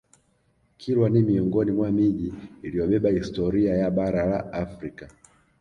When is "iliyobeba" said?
2.63-3.09